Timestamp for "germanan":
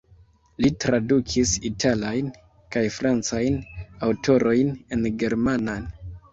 5.25-5.91